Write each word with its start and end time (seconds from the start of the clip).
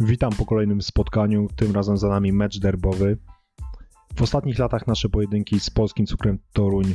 Witam 0.00 0.32
po 0.32 0.46
kolejnym 0.46 0.82
spotkaniu, 0.82 1.48
tym 1.56 1.72
razem 1.72 1.96
za 1.96 2.08
nami 2.08 2.32
mecz 2.32 2.58
derbowy. 2.58 3.18
W 4.16 4.22
ostatnich 4.22 4.58
latach 4.58 4.86
nasze 4.86 5.08
pojedynki 5.08 5.60
z 5.60 5.70
polskim 5.70 6.06
cukrem 6.06 6.38
Toruń 6.52 6.94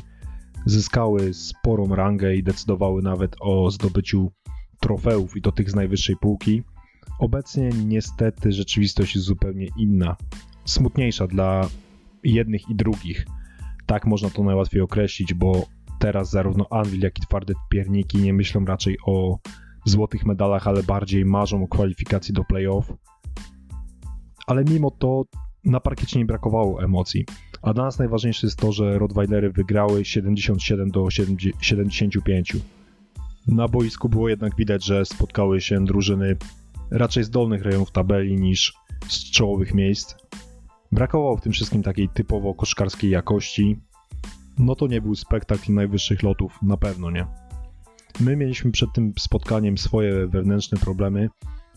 zyskały 0.66 1.34
sporą 1.34 1.96
rangę 1.96 2.36
i 2.36 2.44
decydowały 2.44 3.02
nawet 3.02 3.36
o 3.40 3.72
zdobyciu 3.72 4.32
trofeów 4.80 5.38
i 5.38 5.42
to 5.42 5.52
tych 5.52 5.72
z 5.72 5.76
najwyższej 5.76 6.16
półki. 6.22 6.64
Obecnie 7.20 7.70
niestety 7.70 8.52
rzeczywistość 8.52 9.16
jest 9.16 9.28
zupełnie 9.28 9.68
inna, 9.78 10.16
smutniejsza 10.66 11.28
dla 11.28 11.68
jednych 12.24 12.70
i 12.70 12.76
drugich. 12.76 13.26
Tak 13.86 14.06
można 14.06 14.30
to 14.30 14.44
najłatwiej 14.44 14.82
określić, 14.82 15.34
bo 15.34 15.66
teraz 16.00 16.30
zarówno 16.30 16.66
Anvil, 16.72 17.02
jak 17.02 17.18
i 17.20 17.22
twarde 17.22 17.54
pierniki 17.70 18.18
nie 18.18 18.34
myślą 18.34 18.66
raczej 18.66 18.98
o 19.06 19.40
złotych 19.86 20.26
medalach, 20.26 20.68
ale 20.68 20.84
bardziej 20.84 21.26
marzą 21.26 21.64
o 21.64 21.68
kwalifikacji 21.68 22.34
do 22.34 22.44
playoff. 22.44 22.94
Ale 24.48 24.64
mimo 24.64 24.92
to 24.92 25.24
na 25.66 25.80
parkiecie 25.80 26.20
nie 26.20 26.26
brakowało 26.26 26.84
emocji. 26.84 27.26
A 27.62 27.74
dla 27.74 27.84
nas 27.84 28.00
najważniejsze 28.00 28.48
jest 28.48 28.60
to, 28.60 28.72
że 28.72 29.00
Rottweilery 29.00 29.52
wygrały 29.52 30.06
77 30.06 30.92
do 30.92 31.08
75. 31.62 32.58
Na 33.48 33.68
boisku 33.68 34.10
było 34.10 34.30
jednak 34.30 34.56
widać, 34.56 34.86
że 34.86 35.06
spotkały 35.06 35.62
się 35.62 35.86
drużyny 35.86 36.38
raczej 36.92 37.24
z 37.24 37.30
dolnych 37.30 37.64
rejonów 37.64 37.92
tabeli 37.92 38.36
niż 38.36 38.74
z 39.08 39.32
czołowych 39.32 39.74
miejsc. 39.74 40.16
Brakowało 40.92 41.38
w 41.38 41.42
tym 41.42 41.52
wszystkim 41.52 41.84
takiej 41.84 42.10
typowo 42.10 42.54
koszkarskiej 42.54 43.12
jakości. 43.12 43.80
No 44.58 44.76
to 44.76 44.88
nie 44.88 45.02
był 45.02 45.16
spektakl 45.16 45.74
najwyższych 45.74 46.24
lotów, 46.24 46.60
na 46.62 46.78
pewno 46.78 47.12
nie. 47.12 47.49
My 48.20 48.36
mieliśmy 48.36 48.72
przed 48.72 48.94
tym 48.94 49.14
spotkaniem 49.20 49.78
swoje 49.78 50.28
wewnętrzne 50.28 50.78
problemy, 50.78 51.30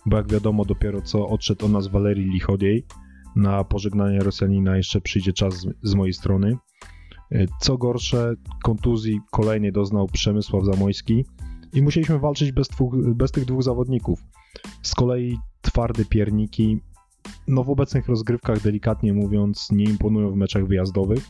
bo 0.07 0.17
jak 0.17 0.33
wiadomo, 0.33 0.65
dopiero 0.65 1.03
co 1.03 1.29
odszedł 1.29 1.67
od 1.67 1.73
nas 1.73 1.89
Walerii 1.89 2.31
Lichodiej. 2.31 2.87
Na 3.37 3.65
pożegnanie 3.65 4.19
Rosjanina 4.19 4.77
jeszcze 4.77 5.01
przyjdzie 5.01 5.33
czas 5.33 5.67
z, 5.83 5.95
mojej 5.95 6.13
strony. 6.13 6.57
Co 7.61 7.79
gorsze, 7.79 8.35
kontuzji 8.63 9.21
kolejnej 9.31 9.73
doznał 9.73 10.07
Przemysław 10.07 10.65
Zamojski 10.65 11.25
i 11.73 11.83
musieliśmy 11.83 12.19
walczyć 12.19 12.53
bez, 12.53 12.69
dwóch, 12.69 12.95
bez 13.15 13.33
tych 13.33 13.45
dwóch 13.45 13.63
zawodników. 13.63 14.21
Z 14.83 14.95
kolei 14.95 15.39
twarde 15.61 16.05
pierniki, 16.05 16.81
no 17.49 17.65
w 17.65 17.71
obecnych 17.71 18.09
rozgrywkach, 18.09 18.61
delikatnie 18.61 19.13
mówiąc, 19.13 19.69
nie 19.71 19.85
imponują 19.85 20.31
w 20.31 20.37
meczach 20.37 20.67
wyjazdowych, 20.67 21.25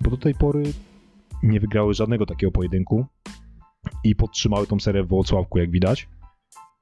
bo 0.00 0.10
do 0.10 0.16
tej 0.16 0.34
pory 0.34 0.62
nie 1.42 1.60
wygrały 1.60 1.94
żadnego 1.94 2.26
takiego 2.26 2.52
pojedynku 2.52 3.06
i 4.04 4.16
podtrzymały 4.16 4.66
tą 4.66 4.80
serię 4.80 5.02
w 5.02 5.08
Włocławku, 5.08 5.58
jak 5.58 5.70
widać. 5.70 6.08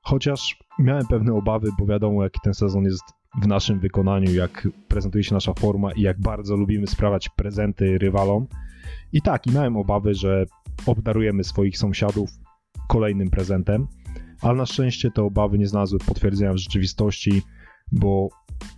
Chociaż 0.01 0.59
miałem 0.79 1.07
pewne 1.07 1.35
obawy, 1.35 1.69
bo 1.79 1.87
wiadomo, 1.87 2.23
jaki 2.23 2.41
ten 2.45 2.55
sezon 2.55 2.85
jest 2.85 3.03
w 3.43 3.47
naszym 3.47 3.81
wykonaniu, 3.81 4.35
jak 4.35 4.69
prezentuje 4.89 5.25
się 5.25 5.35
nasza 5.35 5.55
forma 5.55 5.93
i 5.93 6.01
jak 6.01 6.21
bardzo 6.21 6.57
lubimy 6.57 6.87
sprawiać 6.87 7.29
prezenty 7.29 7.99
rywalom. 7.99 8.47
I 9.13 9.23
tak, 9.23 9.47
i 9.47 9.51
miałem 9.51 9.77
obawy, 9.77 10.15
że 10.15 10.47
obdarujemy 10.87 11.45
swoich 11.45 11.79
sąsiadów 11.79 12.31
kolejnym 12.89 13.31
prezentem, 13.31 13.87
ale 14.41 14.55
na 14.55 14.67
szczęście 14.67 15.11
te 15.11 15.23
obawy 15.23 15.59
nie 15.59 15.67
znalazły 15.67 15.99
potwierdzenia 15.99 16.53
w 16.53 16.57
rzeczywistości, 16.57 17.43
bo 17.93 18.29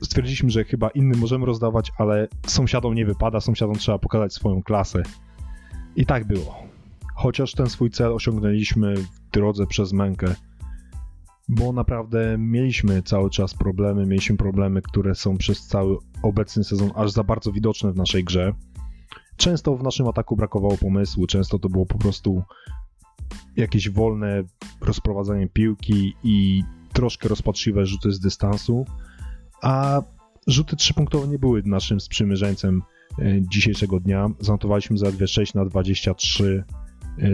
stwierdziliśmy, 0.03 0.51
że 0.51 0.65
chyba 0.65 0.89
innym 0.89 1.21
możemy 1.21 1.47
rozdawać, 1.47 1.93
ale 1.99 2.29
sąsiadom 2.47 2.95
nie 2.95 3.07
wypada, 3.07 3.41
sąsiadom 3.41 3.75
trzeba 3.75 3.99
pokazać 3.99 4.33
swoją 4.35 4.63
klasę. 4.63 5.03
I 5.97 6.07
tak 6.07 6.27
było 6.27 6.70
chociaż 7.21 7.53
ten 7.53 7.71
swój 7.71 7.91
cel 7.91 8.13
osiągnęliśmy 8.13 8.97
w 8.97 9.31
drodze 9.33 9.67
przez 9.67 9.93
mękę, 9.93 10.35
bo 11.49 11.73
naprawdę 11.73 12.37
mieliśmy 12.39 13.03
cały 13.03 13.31
czas 13.31 13.55
problemy, 13.55 14.07
mieliśmy 14.07 14.37
problemy, 14.37 14.83
które 14.83 15.15
są 15.15 15.39
przez 15.39 15.67
cały 15.67 15.97
obecny 16.23 16.65
sezon 16.65 16.91
aż 16.95 17.11
za 17.11 17.25
bardzo 17.25 17.53
widoczne 17.53 17.93
w 17.93 17.97
naszej 17.97 18.25
grze. 18.25 18.53
Często 19.37 19.77
w 19.77 19.83
naszym 19.83 20.09
ataku 20.09 20.37
brakowało 20.37 20.77
pomysłu, 20.77 21.27
często 21.27 21.59
to 21.59 21.69
było 21.69 21.87
po 21.87 21.99
prostu 21.99 22.43
jakieś 23.57 23.91
wolne 23.91 24.43
rozprowadzanie 24.81 25.49
piłki 25.49 26.15
i 26.25 26.65
troszkę 26.93 27.29
rozpaczliwe 27.29 27.87
rzuty 27.87 28.13
z 28.13 28.21
dystansu, 28.21 28.85
a 29.63 30.03
rzuty 30.47 30.77
trzypunktowe 30.77 31.29
nie 31.29 31.39
były 31.39 31.63
naszym 31.63 32.01
sprzymierzeńcem 32.01 32.83
e, 33.19 33.23
dzisiejszego 33.43 34.01
dnia. 34.01 34.29
Zanotowaliśmy 34.41 34.99
zaledwie 34.99 35.27
6 35.27 35.55
na 35.55 35.65
23 35.65 36.65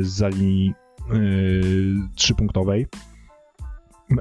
z 0.00 0.34
linii 0.34 0.74
yy, 1.12 1.94
trzypunktowej. 2.14 2.86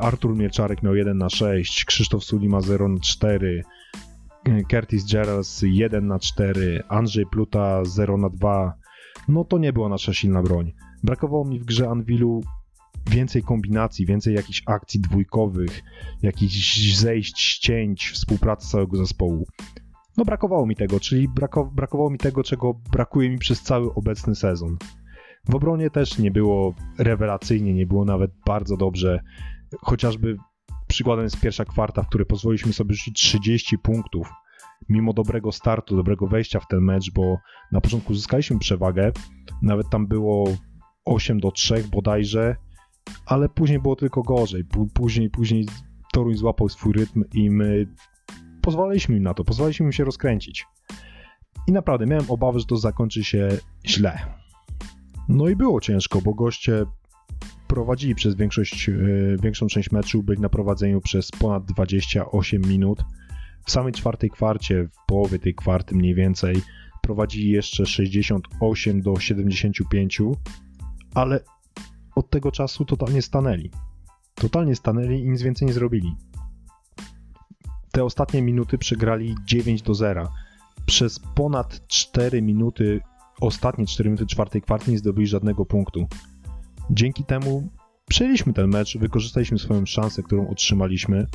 Artur 0.01 0.37
Mieczarek 0.37 0.83
miał 0.83 0.95
1 0.95 1.17
na 1.17 1.29
6, 1.29 1.85
Krzysztof 1.85 2.23
Sulima 2.23 2.61
0 2.61 2.89
na 2.89 2.99
4, 2.99 3.63
Curtis 4.71 5.11
Gerals 5.11 5.61
1 5.61 6.07
na 6.07 6.19
4, 6.19 6.83
Andrzej 6.89 7.25
Pluta 7.25 7.85
0 7.85 8.17
na 8.17 8.29
2. 8.29 8.73
No 9.27 9.43
to 9.43 9.57
nie 9.57 9.73
była 9.73 9.89
nasza 9.89 10.13
silna 10.13 10.41
broń. 10.41 10.73
Brakowało 11.03 11.45
mi 11.45 11.59
w 11.59 11.65
grze 11.65 11.89
Anwilu 11.89 12.41
więcej 13.09 13.43
kombinacji, 13.43 14.05
więcej 14.05 14.35
jakichś 14.35 14.63
akcji 14.65 14.99
dwójkowych, 14.99 15.81
jakichś 16.21 16.93
zejść, 16.95 17.39
ścięć, 17.39 18.09
współpracy 18.09 18.67
całego 18.67 18.97
zespołu. 18.97 19.47
No 20.17 20.25
brakowało 20.25 20.65
mi 20.65 20.75
tego, 20.75 20.99
czyli 20.99 21.27
brakowało 21.71 22.09
mi 22.09 22.17
tego, 22.17 22.43
czego 22.43 22.73
brakuje 22.91 23.29
mi 23.29 23.37
przez 23.37 23.61
cały 23.61 23.93
obecny 23.93 24.35
sezon. 24.35 24.77
W 25.49 25.55
obronie 25.55 25.89
też 25.89 26.17
nie 26.17 26.31
było 26.31 26.73
rewelacyjnie, 26.97 27.73
nie 27.73 27.87
było 27.87 28.05
nawet 28.05 28.31
bardzo 28.45 28.77
dobrze. 28.77 29.19
Chociażby 29.81 30.37
przykładem 30.87 31.23
jest 31.23 31.41
pierwsza 31.41 31.65
kwarta, 31.65 32.03
w 32.03 32.07
której 32.07 32.27
pozwoliliśmy 32.27 32.73
sobie 32.73 32.95
rzucić 32.95 33.21
30 33.21 33.77
punktów. 33.77 34.29
Mimo 34.89 35.13
dobrego 35.13 35.51
startu, 35.51 35.95
dobrego 35.95 36.27
wejścia 36.27 36.59
w 36.59 36.67
ten 36.67 36.79
mecz, 36.79 37.11
bo 37.11 37.37
na 37.71 37.81
początku 37.81 38.13
zyskaliśmy 38.13 38.59
przewagę, 38.59 39.11
nawet 39.61 39.89
tam 39.89 40.07
było 40.07 40.47
8 41.05 41.39
do 41.39 41.51
3 41.51 41.83
bodajże, 41.91 42.55
ale 43.25 43.49
później 43.49 43.79
było 43.79 43.95
tylko 43.95 44.21
gorzej. 44.21 44.63
Później, 44.93 45.29
później 45.29 45.65
Toruń 46.13 46.35
złapał 46.35 46.69
swój 46.69 46.93
rytm 46.93 47.23
i 47.33 47.49
my 47.49 47.87
pozwalaliśmy 48.61 49.15
im 49.15 49.23
na 49.23 49.33
to, 49.33 49.43
pozwalaliśmy 49.43 49.85
im 49.85 49.91
się 49.91 50.03
rozkręcić. 50.03 50.65
I 51.67 51.71
naprawdę 51.71 52.05
miałem 52.05 52.25
obawy, 52.29 52.59
że 52.59 52.65
to 52.65 52.77
zakończy 52.77 53.23
się 53.23 53.49
źle. 53.85 54.44
No 55.29 55.49
i 55.49 55.55
było 55.55 55.81
ciężko, 55.81 56.21
bo 56.21 56.33
goście 56.33 56.85
prowadzili 57.67 58.15
przez 58.15 58.35
większość, 58.35 58.89
e, 58.89 58.93
większą 59.43 59.67
część 59.67 59.91
meczu, 59.91 60.23
byli 60.23 60.41
na 60.41 60.49
prowadzeniu 60.49 61.01
przez 61.01 61.31
ponad 61.31 61.65
28 61.65 62.61
minut. 62.61 63.03
W 63.65 63.71
samej 63.71 63.93
czwartej 63.93 64.29
kwarcie, 64.29 64.83
w 64.83 65.05
połowie 65.07 65.39
tej 65.39 65.55
kwarty 65.55 65.95
mniej 65.95 66.15
więcej, 66.15 66.61
prowadzili 67.01 67.49
jeszcze 67.49 67.85
68 67.85 69.01
do 69.01 69.19
75, 69.19 70.21
ale 71.13 71.39
od 72.15 72.29
tego 72.29 72.51
czasu 72.51 72.85
totalnie 72.85 73.21
stanęli. 73.21 73.71
Totalnie 74.35 74.75
stanęli 74.75 75.19
i 75.19 75.29
nic 75.29 75.41
więcej 75.41 75.67
nie 75.67 75.73
zrobili. 75.73 76.15
Te 77.91 78.03
ostatnie 78.03 78.41
minuty 78.41 78.77
przegrali 78.77 79.35
9 79.45 79.81
do 79.81 79.93
0. 79.93 80.31
Przez 80.85 81.19
ponad 81.19 81.87
4 81.87 82.41
minuty 82.41 83.01
ostatnie 83.41 83.85
4 83.85 84.09
minuty 84.09 84.25
czwartej 84.25 84.61
kwarty 84.61 84.91
nie 84.91 84.97
zdobyli 84.97 85.27
żadnego 85.27 85.65
punktu. 85.65 86.07
Dzięki 86.89 87.23
temu 87.23 87.69
przejęliśmy 88.07 88.53
ten 88.53 88.67
mecz, 88.67 88.97
wykorzystaliśmy 88.97 89.59
swoją 89.59 89.85
szansę, 89.85 90.23
którą 90.23 90.47
otrzymaliśmy 90.47 91.27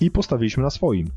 i 0.00 0.10
postawiliśmy 0.10 0.62
na 0.62 0.70
swoim. 0.70 1.10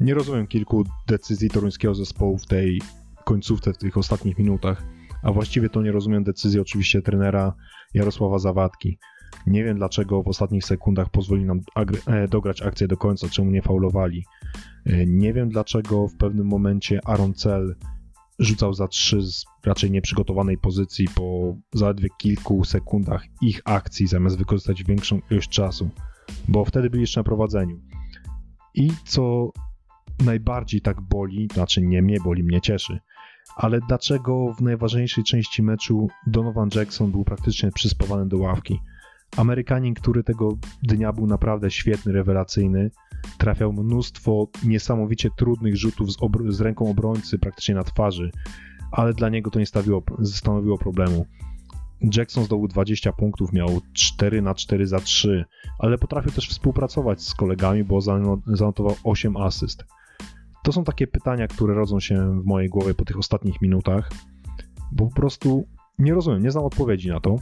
Nie 0.00 0.14
rozumiem 0.14 0.46
kilku 0.46 0.84
decyzji 1.08 1.50
toruńskiego 1.50 1.94
zespołu 1.94 2.38
w 2.38 2.46
tej 2.46 2.80
końcówce, 3.24 3.72
w 3.72 3.78
tych 3.78 3.96
ostatnich 3.96 4.38
minutach, 4.38 4.82
a 5.22 5.32
właściwie 5.32 5.68
to 5.68 5.82
nie 5.82 5.92
rozumiem 5.92 6.24
decyzji 6.24 6.60
oczywiście 6.60 7.02
trenera 7.02 7.54
Jarosława 7.94 8.38
Zawadki. 8.38 8.98
Nie 9.46 9.64
wiem 9.64 9.76
dlaczego 9.76 10.22
w 10.22 10.28
ostatnich 10.28 10.64
sekundach 10.64 11.10
pozwoli 11.10 11.44
nam 11.44 11.60
e, 12.06 12.28
dograć 12.28 12.62
akcję 12.62 12.88
do 12.88 12.96
końca, 12.96 13.28
czemu 13.28 13.50
nie 13.50 13.62
faulowali. 13.62 14.24
E, 14.86 15.06
nie 15.06 15.32
wiem 15.32 15.48
dlaczego 15.48 16.08
w 16.08 16.16
pewnym 16.16 16.46
momencie 16.46 17.00
Aaron 17.04 17.34
Cell 17.34 17.76
rzucał 18.40 18.74
za 18.74 18.88
trzy 18.88 19.22
z 19.22 19.44
raczej 19.64 19.90
nieprzygotowanej 19.90 20.58
pozycji 20.58 21.06
po 21.14 21.56
zaledwie 21.72 22.08
kilku 22.18 22.64
sekundach 22.64 23.24
ich 23.42 23.60
akcji, 23.64 24.06
zamiast 24.06 24.38
wykorzystać 24.38 24.84
większą 24.84 25.20
ilość 25.30 25.48
czasu, 25.48 25.90
bo 26.48 26.64
wtedy 26.64 26.90
byli 26.90 27.00
jeszcze 27.00 27.20
na 27.20 27.24
prowadzeniu. 27.24 27.80
I 28.74 28.92
co 29.04 29.52
najbardziej 30.24 30.80
tak 30.80 31.00
boli, 31.00 31.48
znaczy 31.54 31.82
nie 31.82 32.02
mnie 32.02 32.20
boli, 32.20 32.44
mnie 32.44 32.60
cieszy, 32.60 33.00
ale 33.56 33.80
dlaczego 33.88 34.54
w 34.58 34.60
najważniejszej 34.60 35.24
części 35.24 35.62
meczu 35.62 36.08
Donovan 36.26 36.68
Jackson 36.74 37.10
był 37.10 37.24
praktycznie 37.24 37.72
przyspawany 37.72 38.28
do 38.28 38.38
ławki? 38.38 38.80
Amerykanin, 39.36 39.94
który 39.94 40.24
tego 40.24 40.48
dnia 40.82 41.12
był 41.12 41.26
naprawdę 41.26 41.70
świetny, 41.70 42.12
rewelacyjny, 42.12 42.90
trafiał 43.38 43.72
mnóstwo 43.72 44.48
niesamowicie 44.64 45.30
trudnych 45.36 45.76
rzutów 45.76 46.12
z, 46.12 46.16
z 46.48 46.60
ręką 46.60 46.90
obrońcy 46.90 47.38
praktycznie 47.38 47.74
na 47.74 47.84
twarzy, 47.84 48.30
ale 48.92 49.14
dla 49.14 49.28
niego 49.28 49.50
to 49.50 49.58
nie 49.58 49.66
stawiło, 49.66 50.02
stanowiło 50.24 50.78
problemu. 50.78 51.26
Jackson 52.16 52.44
zdobył 52.44 52.68
20 52.68 53.12
punktów, 53.12 53.52
miał 53.52 53.80
4 53.92 54.42
na 54.42 54.54
4 54.54 54.86
za 54.86 55.00
3, 55.00 55.44
ale 55.78 55.98
potrafił 55.98 56.32
też 56.32 56.48
współpracować 56.48 57.22
z 57.22 57.34
kolegami, 57.34 57.84
bo 57.84 58.00
zanotował 58.46 58.94
8 59.04 59.36
asyst. 59.36 59.84
To 60.62 60.72
są 60.72 60.84
takie 60.84 61.06
pytania, 61.06 61.48
które 61.48 61.74
rodzą 61.74 62.00
się 62.00 62.40
w 62.42 62.46
mojej 62.46 62.68
głowie 62.68 62.94
po 62.94 63.04
tych 63.04 63.18
ostatnich 63.18 63.62
minutach, 63.62 64.10
bo 64.92 65.06
po 65.06 65.14
prostu 65.14 65.64
nie 65.98 66.14
rozumiem, 66.14 66.42
nie 66.42 66.50
znam 66.50 66.64
odpowiedzi 66.64 67.08
na 67.08 67.20
to. 67.20 67.36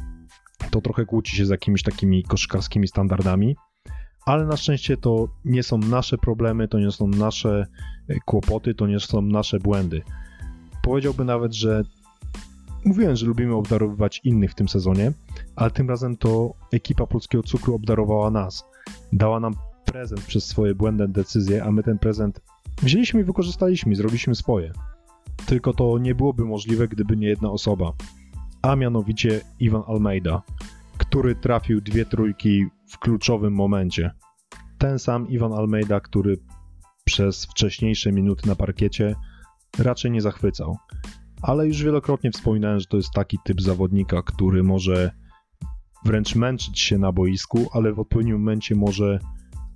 To 0.70 0.80
trochę 0.80 1.06
kłóci 1.06 1.36
się 1.36 1.46
z 1.46 1.48
jakimiś 1.48 1.82
takimi 1.82 2.22
koszkarskimi 2.22 2.88
standardami, 2.88 3.56
ale 4.26 4.46
na 4.46 4.56
szczęście 4.56 4.96
to 4.96 5.28
nie 5.44 5.62
są 5.62 5.78
nasze 5.78 6.18
problemy, 6.18 6.68
to 6.68 6.78
nie 6.78 6.90
są 6.90 7.08
nasze 7.08 7.66
e, 8.08 8.20
kłopoty, 8.20 8.74
to 8.74 8.86
nie 8.86 9.00
są 9.00 9.22
nasze 9.22 9.58
błędy. 9.58 10.02
Powiedziałbym 10.82 11.26
nawet, 11.26 11.54
że 11.54 11.82
mówiłem, 12.84 13.16
że 13.16 13.26
lubimy 13.26 13.54
obdarowywać 13.54 14.20
innych 14.24 14.50
w 14.50 14.54
tym 14.54 14.68
sezonie, 14.68 15.12
ale 15.56 15.70
tym 15.70 15.88
razem 15.88 16.16
to 16.16 16.54
ekipa 16.72 17.06
polskiego 17.06 17.42
cukru 17.42 17.74
obdarowała 17.74 18.30
nas. 18.30 18.64
Dała 19.12 19.40
nam 19.40 19.54
prezent 19.84 20.20
przez 20.20 20.44
swoje 20.44 20.74
błędne 20.74 21.08
decyzje, 21.08 21.64
a 21.64 21.70
my 21.70 21.82
ten 21.82 21.98
prezent 21.98 22.40
wzięliśmy 22.82 23.20
i 23.20 23.24
wykorzystaliśmy, 23.24 23.96
zrobiliśmy 23.96 24.34
swoje. 24.34 24.72
Tylko 25.46 25.72
to 25.72 25.98
nie 25.98 26.14
byłoby 26.14 26.44
możliwe, 26.44 26.88
gdyby 26.88 27.16
nie 27.16 27.28
jedna 27.28 27.50
osoba, 27.50 27.92
a 28.62 28.76
mianowicie 28.76 29.40
Iwan 29.60 29.82
Almeida, 29.86 30.42
który 30.98 31.34
trafił 31.34 31.80
dwie 31.80 32.04
trójki 32.04 32.66
w 32.88 32.98
kluczowym 32.98 33.54
momencie. 33.54 34.10
Ten 34.78 34.98
sam 34.98 35.28
Iwan 35.28 35.52
Almeida, 35.52 36.00
który 36.00 36.36
przez 37.04 37.46
wcześniejsze 37.46 38.12
minuty 38.12 38.48
na 38.48 38.56
parkiecie 38.56 39.14
raczej 39.78 40.10
nie 40.10 40.20
zachwycał. 40.20 40.76
Ale 41.42 41.66
już 41.66 41.82
wielokrotnie 41.82 42.30
wspominałem, 42.30 42.80
że 42.80 42.86
to 42.86 42.96
jest 42.96 43.12
taki 43.12 43.38
typ 43.44 43.62
zawodnika, 43.62 44.22
który 44.22 44.62
może 44.62 45.10
wręcz 46.04 46.34
męczyć 46.34 46.80
się 46.80 46.98
na 46.98 47.12
boisku, 47.12 47.68
ale 47.72 47.92
w 47.92 48.00
odpowiednim 48.00 48.38
momencie 48.38 48.74
może 48.74 49.18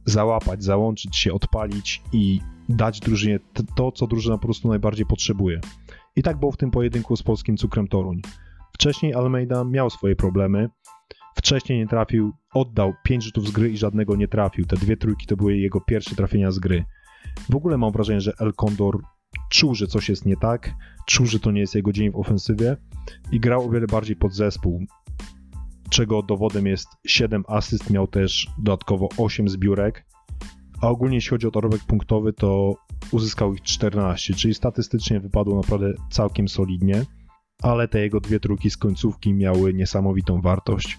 załapać, 0.04 0.64
załączyć 0.64 1.16
się, 1.16 1.32
odpalić 1.32 2.02
i 2.12 2.40
dać 2.68 3.00
drużynie 3.00 3.38
to, 3.76 3.92
co 3.92 4.06
drużyna 4.06 4.38
po 4.38 4.44
prostu 4.44 4.68
najbardziej 4.68 5.06
potrzebuje. 5.06 5.60
I 6.16 6.22
tak 6.22 6.40
było 6.40 6.52
w 6.52 6.56
tym 6.56 6.70
pojedynku 6.70 7.16
z 7.16 7.22
polskim 7.22 7.56
cukrem 7.56 7.88
Toruń. 7.88 8.22
Wcześniej 8.72 9.14
Almeida 9.14 9.64
miał 9.64 9.90
swoje 9.90 10.16
problemy, 10.16 10.68
wcześniej 11.36 11.78
nie 11.78 11.86
trafił, 11.86 12.32
oddał 12.54 12.94
5 13.04 13.24
rzutów 13.24 13.48
z 13.48 13.50
gry 13.50 13.70
i 13.70 13.76
żadnego 13.76 14.16
nie 14.16 14.28
trafił. 14.28 14.66
Te 14.66 14.76
dwie 14.76 14.96
trójki 14.96 15.26
to 15.26 15.36
były 15.36 15.56
jego 15.56 15.80
pierwsze 15.80 16.16
trafienia 16.16 16.50
z 16.50 16.58
gry. 16.58 16.84
W 17.50 17.56
ogóle 17.56 17.78
mam 17.78 17.92
wrażenie, 17.92 18.20
że 18.20 18.32
El 18.40 18.52
Condor 18.52 18.98
czuł, 19.50 19.74
że 19.74 19.86
coś 19.86 20.08
jest 20.08 20.26
nie 20.26 20.36
tak, 20.36 20.74
czuł, 21.06 21.26
że 21.26 21.40
to 21.40 21.50
nie 21.50 21.60
jest 21.60 21.74
jego 21.74 21.92
dzień 21.92 22.10
w 22.10 22.16
ofensywie 22.16 22.76
i 23.32 23.40
grał 23.40 23.66
o 23.66 23.70
wiele 23.70 23.86
bardziej 23.86 24.16
pod 24.16 24.34
zespół, 24.34 24.84
czego 25.90 26.22
dowodem 26.22 26.66
jest 26.66 26.88
7 27.06 27.44
asyst, 27.48 27.90
miał 27.90 28.06
też 28.06 28.50
dodatkowo 28.58 29.08
8 29.18 29.48
zbiórek, 29.48 30.06
a 30.80 30.88
ogólnie 30.88 31.14
jeśli 31.14 31.30
chodzi 31.30 31.46
o 31.46 31.50
dorobek 31.50 31.80
punktowy, 31.80 32.32
to 32.32 32.74
uzyskał 33.10 33.54
ich 33.54 33.62
14, 33.62 34.34
czyli 34.34 34.54
statystycznie 34.54 35.20
wypadło 35.20 35.56
naprawdę 35.56 35.92
całkiem 36.10 36.48
solidnie, 36.48 37.04
ale 37.62 37.88
te 37.88 38.00
jego 38.00 38.20
dwie 38.20 38.40
trójki 38.40 38.70
z 38.70 38.76
końcówki 38.76 39.34
miały 39.34 39.74
niesamowitą 39.74 40.40
wartość. 40.40 40.98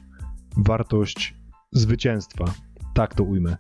Wartość 0.58 1.36
zwycięstwa, 1.72 2.46
tak 2.94 3.16
to 3.16 3.24
ujmę. 3.24 3.58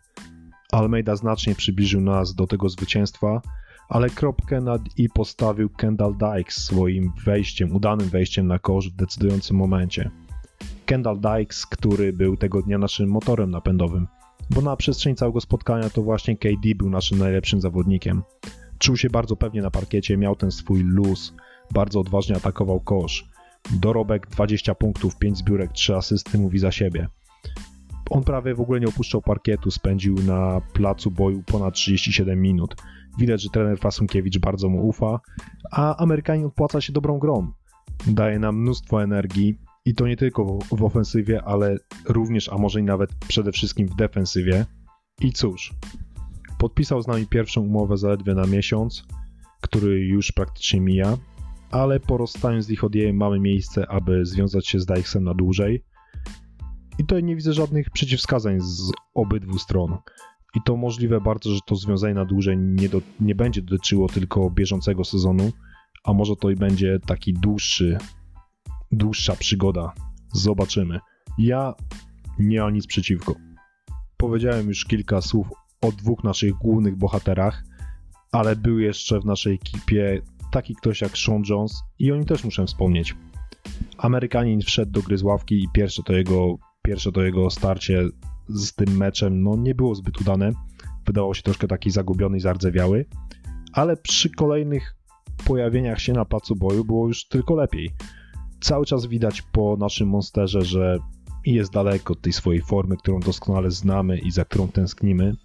Almeida 0.71 1.15
znacznie 1.15 1.55
przybliżył 1.55 2.01
nas 2.01 2.35
do 2.35 2.47
tego 2.47 2.69
zwycięstwa, 2.69 3.41
ale 3.89 4.09
kropkę 4.09 4.61
nad 4.61 4.81
i 4.97 5.09
postawił 5.09 5.69
Kendall 5.69 6.15
Dykes 6.17 6.55
swoim 6.55 7.11
wejściem, 7.25 7.75
udanym 7.75 8.09
wejściem 8.09 8.47
na 8.47 8.59
kosz 8.59 8.89
w 8.89 8.95
decydującym 8.95 9.57
momencie. 9.57 10.11
Kendall 10.85 11.19
Dykes, 11.19 11.65
który 11.65 12.13
był 12.13 12.37
tego 12.37 12.61
dnia 12.61 12.77
naszym 12.77 13.09
motorem 13.09 13.51
napędowym, 13.51 14.07
bo 14.49 14.61
na 14.61 14.75
przestrzeni 14.75 15.15
całego 15.15 15.41
spotkania 15.41 15.89
to 15.89 16.01
właśnie 16.01 16.37
KD 16.37 16.75
był 16.75 16.89
naszym 16.89 17.19
najlepszym 17.19 17.61
zawodnikiem. 17.61 18.23
Czuł 18.79 18.97
się 18.97 19.09
bardzo 19.09 19.35
pewnie 19.35 19.61
na 19.61 19.71
parkiecie, 19.71 20.17
miał 20.17 20.35
ten 20.35 20.51
swój 20.51 20.83
luz, 20.83 21.33
bardzo 21.73 21.99
odważnie 21.99 22.35
atakował 22.35 22.79
kosz. 22.79 23.25
Dorobek 23.71 24.27
20 24.27 24.75
punktów, 24.75 25.17
5 25.17 25.37
zbiórek, 25.37 25.71
3 25.71 25.95
asysty 25.95 26.37
mówi 26.37 26.59
za 26.59 26.71
siebie. 26.71 27.07
On 28.09 28.23
prawie 28.23 28.55
w 28.55 28.61
ogóle 28.61 28.79
nie 28.79 28.87
opuszczał 28.87 29.21
parkietu, 29.21 29.71
spędził 29.71 30.15
na 30.15 30.61
placu 30.73 31.11
boju 31.11 31.43
ponad 31.43 31.73
37 31.73 32.41
minut. 32.41 32.75
Widać, 33.19 33.41
że 33.41 33.49
trener 33.49 33.79
Fasunkiewicz 33.79 34.39
bardzo 34.39 34.69
mu 34.69 34.87
ufa, 34.87 35.19
a 35.71 35.97
Amerykanin 35.97 36.45
odpłaca 36.45 36.81
się 36.81 36.93
dobrą 36.93 37.19
grą. 37.19 37.51
Daje 38.07 38.39
nam 38.39 38.61
mnóstwo 38.61 39.03
energii 39.03 39.57
i 39.85 39.95
to 39.95 40.07
nie 40.07 40.17
tylko 40.17 40.45
w, 40.71 40.83
ofensywie, 40.83 41.43
ale 41.43 41.77
również, 42.09 42.49
a 42.49 42.57
może 42.57 42.79
i 42.79 42.83
nawet 42.83 43.15
przede 43.27 43.51
wszystkim 43.51 43.87
w 43.87 43.95
defensywie. 43.95 44.65
I 45.21 45.31
cóż, 45.31 45.73
podpisał 46.57 47.01
z 47.01 47.07
nami 47.07 47.27
pierwszą 47.27 47.61
umowę 47.61 47.97
zaledwie 47.97 48.33
na 48.33 48.47
miesiąc, 48.47 49.03
który 49.61 49.99
już 49.99 50.31
praktycznie 50.31 50.81
mija, 50.81 51.17
ale 51.73 51.99
po 51.99 52.17
rozstaniu 52.17 52.61
z 52.61 52.69
Lichodiejem 52.69 53.15
mamy 53.15 53.39
miejsce, 53.39 53.87
aby 53.91 54.25
związać 54.25 54.67
się 54.67 54.79
z 54.79 54.85
Dykesem 54.85 55.23
na 55.23 55.33
dłużej. 55.33 55.83
I 56.99 57.03
tutaj 57.03 57.23
nie 57.23 57.35
widzę 57.35 57.53
żadnych 57.53 57.89
przeciwwskazań 57.89 58.59
z 58.59 58.91
obydwu 59.13 59.59
stron. 59.59 59.97
I 60.55 60.61
to 60.65 60.77
możliwe 60.77 61.21
bardzo, 61.21 61.49
że 61.49 61.59
to 61.65 61.75
związanie 61.75 62.13
na 62.13 62.25
dłużej 62.25 62.57
nie, 62.57 62.89
do, 62.89 63.01
nie 63.19 63.35
będzie 63.35 63.61
dotyczyło 63.61 64.09
tylko 64.09 64.49
bieżącego 64.49 65.03
sezonu, 65.03 65.51
a 66.03 66.13
może 66.13 66.35
to 66.35 66.49
i 66.49 66.55
będzie 66.55 66.99
taki 66.99 67.33
dłuższy, 67.33 67.97
dłuższa 68.91 69.35
przygoda. 69.35 69.93
Zobaczymy. 70.33 70.99
Ja 71.37 71.73
nie 72.39 72.59
mam 72.59 72.73
nic 72.73 72.87
przeciwko. 72.87 73.35
Powiedziałem 74.17 74.67
już 74.67 74.85
kilka 74.85 75.21
słów 75.21 75.47
o 75.81 75.91
dwóch 75.91 76.23
naszych 76.23 76.53
głównych 76.53 76.95
bohaterach, 76.95 77.63
ale 78.31 78.55
był 78.55 78.79
jeszcze 78.79 79.19
w 79.19 79.25
naszej 79.25 79.53
ekipie 79.53 80.21
taki 80.53 80.75
ktoś 80.75 81.01
jak 81.01 81.17
Sean 81.17 81.43
Jones 81.49 81.83
i 81.99 82.11
o 82.11 82.15
nim 82.15 82.25
też 82.25 82.43
muszę 82.43 82.65
wspomnieć. 82.65 83.15
Amerykanin 83.97 84.61
wszedł 84.61 84.91
do 84.91 85.01
gry 85.01 85.17
z 85.17 85.23
ławki 85.23 85.63
i 85.63 85.69
pierwsze 85.73 86.03
to 86.03 86.13
jego, 86.13 86.57
pierwsze 86.83 87.11
to 87.11 87.21
jego 87.21 87.49
starcie 87.49 88.03
z 88.49 88.73
tym 88.73 88.97
meczem 88.97 89.43
no, 89.43 89.55
nie 89.55 89.75
było 89.75 89.95
zbyt 89.95 90.21
udane. 90.21 90.51
Wydawał 91.05 91.33
się 91.33 91.41
troszkę 91.41 91.67
taki 91.67 91.91
zagubiony 91.91 92.37
i 92.37 92.39
zardzewiały, 92.39 93.05
ale 93.73 93.97
przy 93.97 94.29
kolejnych 94.29 94.95
pojawieniach 95.45 95.99
się 95.99 96.13
na 96.13 96.25
placu 96.25 96.55
boju 96.55 96.85
było 96.85 97.07
już 97.07 97.27
tylko 97.27 97.55
lepiej. 97.55 97.89
Cały 98.61 98.85
czas 98.85 99.05
widać 99.05 99.41
po 99.41 99.77
naszym 99.79 100.09
monsterze, 100.09 100.61
że 100.61 100.97
jest 101.45 101.73
daleko 101.73 102.13
od 102.13 102.21
tej 102.21 102.33
swojej 102.33 102.61
formy, 102.61 102.97
którą 102.97 103.19
doskonale 103.19 103.71
znamy 103.71 104.17
i 104.17 104.31
za 104.31 104.45
którą 104.45 104.67
tęsknimy, 104.67 105.35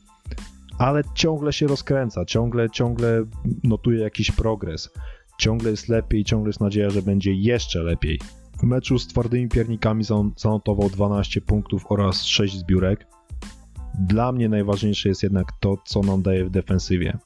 ale 0.78 1.02
ciągle 1.14 1.52
się 1.52 1.66
rozkręca, 1.66 2.24
ciągle, 2.24 2.70
ciągle 2.70 3.24
notuje 3.64 4.00
jakiś 4.00 4.30
progres. 4.30 4.90
Ciągle 5.38 5.70
jest 5.70 5.88
lepiej, 5.88 6.24
ciągle 6.24 6.48
jest 6.48 6.60
nadzieja, 6.60 6.90
że 6.90 7.02
będzie 7.02 7.34
jeszcze 7.34 7.82
lepiej. 7.82 8.20
W 8.58 8.62
meczu 8.62 8.98
z 8.98 9.06
twardymi 9.06 9.48
piernikami 9.48 10.04
zanotował 10.36 10.90
12 10.90 11.40
punktów 11.40 11.84
oraz 11.88 12.24
6 12.24 12.58
zbiórek. 12.58 13.06
Dla 13.98 14.32
mnie 14.32 14.48
najważniejsze 14.48 15.08
jest 15.08 15.22
jednak 15.22 15.52
to, 15.60 15.76
co 15.84 16.00
nam 16.00 16.22
daje 16.22 16.44
w 16.44 16.50
defensywie. 16.50 17.18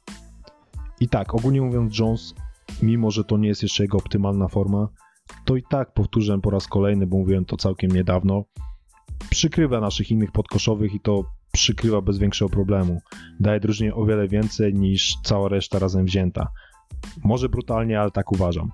I 1.00 1.09
tak, 1.09 1.35
ogólnie 1.35 1.62
mówiąc, 1.62 1.99
Jones, 1.99 2.35
mimo 2.82 3.11
że 3.11 3.25
to 3.25 3.38
nie 3.38 3.49
jest 3.49 3.62
jeszcze 3.62 3.85
jego 3.85 3.99
optymalna 3.99 4.49
forma, 4.49 4.88
to 5.44 5.56
i 5.56 5.62
tak 5.71 5.92
powtórzę 5.92 6.40
po 6.40 6.50
raz 6.50 6.66
kolejny, 6.66 7.06
bo 7.06 7.18
mówiłem 7.18 7.44
to 7.44 7.56
całkiem 7.56 7.90
niedawno, 7.90 8.44
przykrywa 9.30 9.80
naszych 9.80 10.11
innych 10.11 10.32
podkoszowych 10.32 10.94
i 10.94 11.00
to 11.00 11.25
przykrywa 11.52 12.00
bez 12.00 12.18
większego 12.18 12.49
problemu. 12.49 13.00
Daje 13.40 13.61
drużynie 13.61 13.94
o 13.94 14.04
wiele 14.04 14.28
więcej 14.28 14.75
niż 14.75 15.14
cała 15.25 15.49
reszta 15.49 15.78
razem 15.78 16.04
wzięta. 16.04 16.49
Może 17.25 17.49
brutalnie, 17.49 18.00
ale 18.00 18.11
tak 18.11 18.32
uważam. 18.32 18.71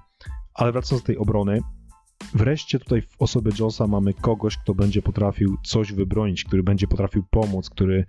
Ale 0.54 0.72
wracając 0.72 1.02
do 1.02 1.06
tej 1.06 1.18
obrony, 1.18 1.60
wreszcie 2.34 2.78
tutaj 2.78 3.02
w 3.02 3.22
osobie 3.22 3.52
Jonesa 3.58 3.86
mamy 3.86 4.14
kogoś, 4.14 4.56
kto 4.56 4.74
będzie 4.74 5.02
potrafił 5.02 5.56
coś 5.64 5.92
wybronić, 5.92 6.44
który 6.44 6.62
będzie 6.62 6.86
potrafił 6.86 7.24
pomóc, 7.30 7.70
który 7.70 8.04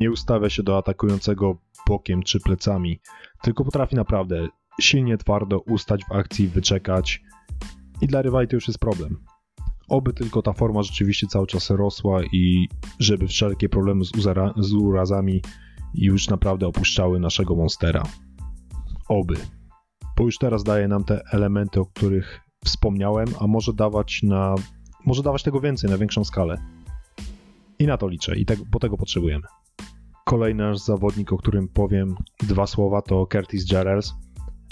nie 0.00 0.10
ustawia 0.10 0.50
się 0.50 0.62
do 0.62 0.78
atakującego 0.78 1.58
bokiem 1.86 2.22
czy 2.22 2.40
plecami, 2.40 3.00
tylko 3.42 3.64
potrafi 3.64 3.96
naprawdę 3.96 4.48
silnie, 4.80 5.18
twardo 5.18 5.58
ustać 5.58 6.04
w 6.04 6.12
akcji, 6.12 6.48
wyczekać 6.48 7.22
i 8.00 8.06
dla 8.06 8.22
rywali 8.22 8.48
to 8.48 8.56
już 8.56 8.68
jest 8.68 8.78
problem. 8.78 9.24
Oby 9.88 10.12
tylko 10.12 10.42
ta 10.42 10.52
forma 10.52 10.82
rzeczywiście 10.82 11.26
cały 11.26 11.46
czas 11.46 11.70
rosła 11.70 12.24
i 12.32 12.68
żeby 12.98 13.28
wszelkie 13.28 13.68
problemy 13.68 14.04
z, 14.04 14.12
uzara, 14.12 14.54
z 14.56 14.72
urazami 14.72 15.42
już 15.94 16.28
naprawdę 16.28 16.66
opuszczały 16.66 17.20
naszego 17.20 17.56
monstera. 17.56 18.02
Oby. 19.08 19.34
Bo 20.16 20.24
już 20.24 20.38
teraz 20.38 20.64
daje 20.64 20.88
nam 20.88 21.04
te 21.04 21.22
elementy, 21.32 21.80
o 21.80 21.86
których 21.86 22.40
wspomniałem, 22.64 23.28
a 23.40 23.46
może 23.46 23.72
dawać 23.72 24.22
na. 24.22 24.54
może 25.06 25.22
dawać 25.22 25.42
tego 25.42 25.60
więcej 25.60 25.90
na 25.90 25.98
większą 25.98 26.24
skalę. 26.24 26.58
I 27.78 27.86
na 27.86 27.96
to 27.96 28.08
liczę, 28.08 28.36
i 28.36 28.46
te, 28.46 28.56
bo 28.70 28.78
tego 28.78 28.96
potrzebujemy. 28.96 29.46
Kolejny 30.24 30.62
nasz 30.62 30.78
zawodnik, 30.78 31.32
o 31.32 31.36
którym 31.36 31.68
powiem 31.68 32.14
dwa 32.42 32.66
słowa, 32.66 33.02
to 33.02 33.26
Curtis 33.26 33.72
Jarrells. 33.72 34.14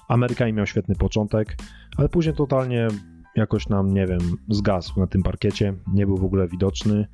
Amerykanin 0.09 0.57
miał 0.57 0.66
świetny 0.66 0.95
początek, 0.95 1.57
ale 1.97 2.09
później 2.09 2.35
totalnie 2.35 2.88
jakoś 3.36 3.68
nam, 3.68 3.94
nie 3.94 4.06
wiem, 4.06 4.20
zgasł 4.48 5.00
na 5.00 5.06
tym 5.06 5.22
parkiecie, 5.22 5.74
nie 5.92 6.06
był 6.06 6.16
w 6.16 6.24
ogóle 6.24 6.48
widoczny, 6.48 7.08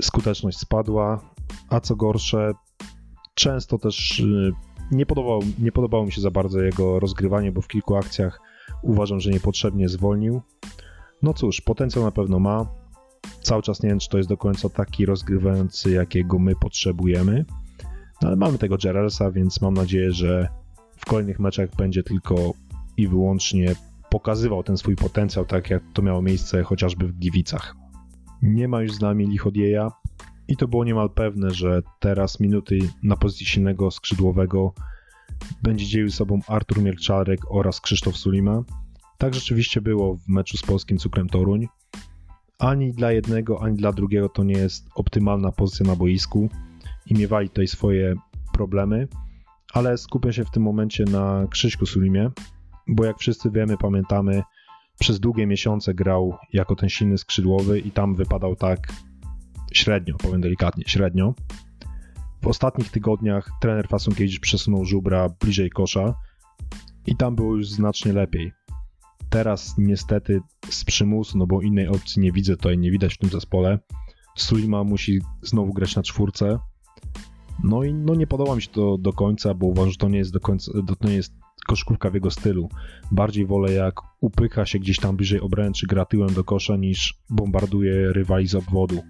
skuteczność 0.00 0.58
spadła, 0.58 1.20
a 1.68 1.80
co 1.80 1.96
gorsze, 1.96 2.52
często 3.34 3.78
też 3.78 4.20
y, 4.20 4.52
nie 4.90 5.06
podobało, 5.06 5.40
nie 5.58 5.72
podobało 5.72 6.06
mi 6.06 6.12
się 6.12 6.20
za 6.20 6.30
bardzo 6.30 6.60
jego 6.60 7.00
rozgrywanie, 7.00 7.52
bo 7.52 7.60
w 7.62 7.68
kilku 7.68 7.96
akcjach 7.96 8.40
uważam, 8.82 9.20
że 9.20 9.30
niepotrzebnie 9.30 9.88
zwolnił. 9.88 10.42
No 11.22 11.34
cóż, 11.34 11.60
potencjał 11.60 12.04
na 12.04 12.10
pewno 12.10 12.38
ma. 12.38 12.66
Cały 13.42 13.62
czas 13.62 13.82
nie 13.82 13.88
wiem, 13.88 13.98
czy 13.98 14.08
to 14.08 14.16
jest 14.16 14.28
do 14.28 14.36
końca 14.36 14.68
taki 14.68 15.06
rozgrywający, 15.06 15.90
jakiego 15.90 16.38
my 16.38 16.56
potrzebujemy. 16.56 17.44
No 18.22 18.28
ale 18.28 18.36
mamy 18.36 18.58
tego 18.58 18.76
Gerrarsa, 18.76 19.30
więc 19.30 19.60
mam 19.60 19.74
nadzieję, 19.74 20.12
że 20.12 20.48
w 20.96 21.06
kolejnych 21.06 21.40
meczach 21.40 21.76
będzie 21.76 22.02
tylko 22.02 22.52
i 22.96 23.08
wyłącznie 23.08 23.74
pokazywał 24.10 24.62
ten 24.62 24.76
swój 24.76 24.96
potencjał, 24.96 25.44
tak 25.44 25.70
jak 25.70 25.82
to 25.92 26.02
miało 26.02 26.22
miejsce 26.22 26.62
chociażby 26.62 27.08
w 27.08 27.18
Gliwicach. 27.18 27.76
Nie 28.42 28.68
ma 28.68 28.82
już 28.82 28.92
z 28.92 29.00
nami 29.00 29.26
Lichodieja 29.26 29.90
i 30.48 30.56
to 30.56 30.68
było 30.68 30.84
niemal 30.84 31.10
pewne, 31.10 31.50
że 31.50 31.82
teraz 32.00 32.40
minuty 32.40 32.78
na 33.02 33.16
pozycji 33.16 33.46
silnego 33.46 33.90
skrzydłowego 33.90 34.74
będzie 35.62 35.86
dzielił 35.86 36.10
sobą 36.10 36.40
Artur 36.48 36.82
Mielczarek 36.82 37.40
oraz 37.50 37.80
Krzysztof 37.80 38.16
Sulima. 38.16 38.62
Tak 39.18 39.34
rzeczywiście 39.34 39.80
było 39.80 40.16
w 40.16 40.28
meczu 40.28 40.56
z 40.56 40.62
polskim 40.62 40.98
Cukrem 40.98 41.28
Toruń. 41.28 41.66
Ani 42.58 42.92
dla 42.92 43.12
jednego, 43.12 43.62
ani 43.62 43.76
dla 43.76 43.92
drugiego 43.92 44.28
to 44.28 44.44
nie 44.44 44.58
jest 44.58 44.88
optymalna 44.94 45.52
pozycja 45.52 45.86
na 45.86 45.96
boisku 45.96 46.48
i 47.06 47.14
miewali 47.14 47.48
tutaj 47.48 47.66
swoje 47.66 48.14
problemy, 48.52 49.08
ale 49.72 49.98
skupię 49.98 50.32
się 50.32 50.44
w 50.44 50.50
tym 50.50 50.62
momencie 50.62 51.04
na 51.04 51.46
Krzyśku 51.50 51.86
Sulimie, 51.86 52.30
bo 52.88 53.04
jak 53.04 53.18
wszyscy 53.18 53.50
wiemy, 53.50 53.76
pamiętamy, 53.76 54.42
przez 55.00 55.20
długie 55.20 55.46
miesiące 55.46 55.94
grał 55.94 56.36
jako 56.52 56.76
ten 56.76 56.88
silny 56.88 57.18
skrzydłowy 57.18 57.78
i 57.78 57.90
tam 57.90 58.14
wypadał 58.14 58.56
tak 58.56 58.92
średnio, 59.72 60.16
powiem 60.16 60.40
delikatnie, 60.40 60.84
średnio. 60.86 61.34
W 62.42 62.46
ostatnich 62.46 62.90
tygodniach 62.90 63.50
trener 63.60 63.88
Fasunkiewicz 63.88 64.40
przesunął 64.40 64.84
Żubra 64.84 65.28
bliżej 65.28 65.70
kosza 65.70 66.14
i 67.06 67.16
tam 67.16 67.36
było 67.36 67.56
już 67.56 67.68
znacznie 67.68 68.12
lepiej. 68.12 68.52
Teraz 69.30 69.74
niestety 69.78 70.40
z 70.70 70.84
przymusu, 70.84 71.38
no 71.38 71.46
bo 71.46 71.62
innej 71.62 71.88
opcji 71.88 72.22
nie 72.22 72.32
widzę 72.32 72.56
tutaj, 72.56 72.78
nie 72.78 72.90
widać 72.90 73.14
w 73.14 73.18
tym 73.18 73.30
zespole. 73.30 73.78
Sulima 74.36 74.84
musi 74.84 75.20
znowu 75.42 75.72
grać 75.72 75.96
na 75.96 76.02
czwórce. 76.02 76.58
No 77.64 77.84
i 77.84 77.94
no 77.94 78.14
nie 78.14 78.26
podoba 78.26 78.54
mi 78.54 78.62
się 78.62 78.70
to 78.70 78.98
do 78.98 79.12
końca, 79.12 79.54
bo 79.54 79.66
uważam, 79.66 79.90
że 79.90 79.96
to 79.96 80.08
nie 80.08 80.18
jest 80.18 80.32
do 80.32 80.40
końca, 80.40 80.72
to 81.00 81.08
nie 81.08 81.14
jest 81.14 81.34
koszkówka 81.66 82.10
w 82.10 82.14
jego 82.14 82.30
stylu. 82.30 82.68
Bardziej 83.12 83.46
wolę 83.46 83.72
jak 83.72 84.00
upycha 84.20 84.66
się 84.66 84.78
gdzieś 84.78 84.96
tam 84.96 85.16
bliżej 85.16 85.40
obręczy, 85.40 85.80
czy 85.80 85.86
gra 85.86 86.04
tyłem 86.04 86.34
do 86.34 86.44
kosza, 86.44 86.76
niż 86.76 87.14
bombarduje 87.30 88.12
rywali 88.12 88.48
z 88.48 88.54
obwodu. 88.54 89.02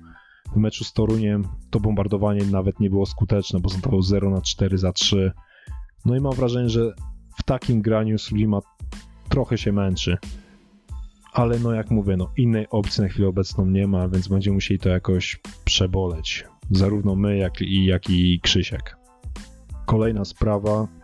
W 0.53 0.57
meczu 0.57 0.85
z 0.85 0.93
Toruniem 0.93 1.45
to 1.71 1.81
bombardowanie 1.81 2.45
nawet 2.45 2.81
nie 2.81 2.91
było 2.91 3.07
skuteczne, 3.07 3.61
bo 3.61 3.69
zostało 3.69 4.03
0 4.03 4.31
na 4.31 4.41
4 4.41 4.79
za 4.79 4.93
3. 4.93 5.33
No 6.05 6.17
i 6.17 6.21
mam 6.21 6.33
wrażenie, 6.33 6.69
że 6.69 6.95
w 7.39 7.43
takim 7.43 7.83
graniu 7.83 8.19
Sulima 8.19 8.61
trochę 9.29 9.59
się 9.59 9.73
męczy. 9.73 10.19
Ale 11.33 11.59
no 11.59 11.73
jak 11.73 11.91
mówię, 11.91 12.17
no 12.17 12.31
innej 12.37 12.67
opcji 12.71 13.03
na 13.03 13.09
chwilę 13.09 13.29
obecną 13.29 13.67
nie 13.67 13.87
ma, 13.87 14.09
więc 14.09 14.29
będziemy 14.29 14.55
musieli 14.55 14.81
to 14.81 14.89
jakoś 14.89 15.41
przeboleć. 15.65 16.45
Zarówno 16.71 17.17
my, 17.17 17.37
jak 17.37 17.61
i, 17.61 17.85
jak 17.85 18.11
i 18.11 18.41
Krzysiek. 18.43 18.97
Kolejna 19.87 20.25
sprawa. 20.25 21.00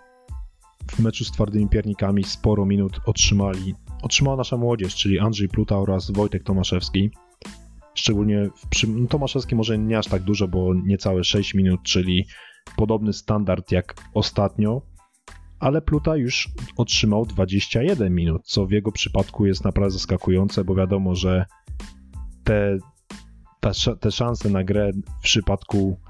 W 0.90 0.98
meczu 0.98 1.24
z 1.24 1.30
twardymi 1.30 1.68
piernikami 1.68 2.24
sporo 2.24 2.66
minut 2.66 3.00
otrzymali, 3.06 3.74
otrzymała 4.02 4.36
nasza 4.36 4.56
młodzież, 4.56 4.94
czyli 4.94 5.18
Andrzej 5.18 5.48
Pluta 5.48 5.78
oraz 5.78 6.10
Wojtek 6.10 6.42
Tomaszewski. 6.42 7.10
Szczególnie 7.94 8.50
w, 8.56 8.68
przy, 8.68 8.88
no 8.88 9.08
Tomaszewski 9.08 9.54
może 9.54 9.78
nie 9.78 9.98
aż 9.98 10.06
tak 10.06 10.22
dużo, 10.22 10.48
bo 10.48 10.74
niecałe 10.74 11.24
6 11.24 11.54
minut, 11.54 11.82
czyli 11.82 12.26
podobny 12.76 13.12
standard 13.12 13.72
jak 13.72 13.94
ostatnio, 14.14 14.82
ale 15.58 15.82
Pluta 15.82 16.16
już 16.16 16.48
otrzymał 16.76 17.26
21 17.26 18.14
minut, 18.14 18.42
co 18.44 18.66
w 18.66 18.70
jego 18.70 18.92
przypadku 18.92 19.46
jest 19.46 19.64
naprawdę 19.64 19.90
zaskakujące, 19.90 20.64
bo 20.64 20.74
wiadomo, 20.74 21.14
że 21.14 21.46
te, 22.44 22.78
te, 23.60 23.96
te 24.00 24.10
szanse 24.10 24.50
na 24.50 24.64
grę 24.64 24.90
w 25.20 25.22
przypadku 25.22 26.00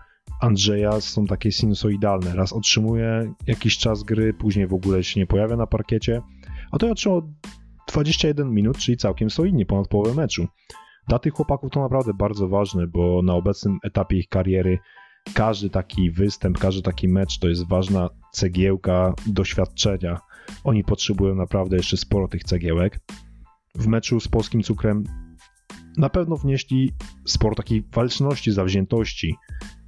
Andrzeja 0.40 1.00
są 1.00 1.26
takie 1.26 1.52
sinusoidalne. 1.52 2.34
Raz 2.34 2.52
otrzymuje 2.52 3.34
jakiś 3.46 3.78
czas 3.78 4.02
gry, 4.02 4.34
później 4.34 4.66
w 4.66 4.74
ogóle 4.74 5.04
się 5.04 5.20
nie 5.20 5.26
pojawia 5.26 5.56
na 5.56 5.66
parkiecie, 5.66 6.22
a 6.72 6.78
to 6.78 6.90
otrzymał 6.90 7.32
21 7.88 8.50
minut, 8.50 8.78
czyli 8.78 8.96
całkiem 8.96 9.30
solidnie, 9.30 9.66
ponad 9.66 9.88
połowę 9.88 10.14
meczu. 10.14 10.46
Dla 11.08 11.18
tych 11.18 11.32
chłopaków 11.32 11.70
to 11.70 11.80
naprawdę 11.80 12.14
bardzo 12.14 12.48
ważne, 12.48 12.86
bo 12.86 13.22
na 13.22 13.34
obecnym 13.34 13.78
etapie 13.82 14.16
ich 14.16 14.28
kariery 14.28 14.78
każdy 15.34 15.70
taki 15.70 16.10
występ, 16.10 16.58
każdy 16.58 16.82
taki 16.82 17.08
mecz 17.08 17.38
to 17.38 17.48
jest 17.48 17.68
ważna 17.68 18.08
cegiełka 18.32 19.14
doświadczenia. 19.26 20.20
Oni 20.64 20.84
potrzebują 20.84 21.34
naprawdę 21.34 21.76
jeszcze 21.76 21.96
sporo 21.96 22.28
tych 22.28 22.44
cegiełek. 22.44 23.00
W 23.74 23.86
meczu 23.86 24.20
z 24.20 24.28
polskim 24.28 24.62
cukrem 24.62 25.04
na 25.96 26.08
pewno 26.08 26.36
wnieśli 26.36 26.92
sporo 27.24 27.54
takiej 27.54 27.84
walczności, 27.94 28.52
zawziętości 28.52 29.34